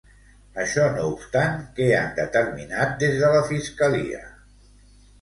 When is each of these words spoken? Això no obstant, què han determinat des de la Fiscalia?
Això 0.63 0.85
no 0.95 1.03
obstant, 1.09 1.61
què 1.81 1.91
han 1.99 2.09
determinat 2.21 2.99
des 3.07 3.23
de 3.23 3.33
la 3.39 3.47
Fiscalia? 3.55 4.29